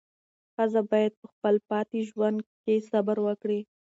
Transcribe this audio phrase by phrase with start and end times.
[0.53, 3.59] ښځه باید په خپل پاتې ژوند کې صبر وکړي.